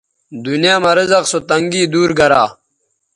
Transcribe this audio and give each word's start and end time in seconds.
دنیاں 0.45 0.79
مہ 0.83 0.91
رزق 0.97 1.23
سو 1.31 1.39
تنگی 1.49 1.83
دور 1.93 2.09
گرا 2.19 2.43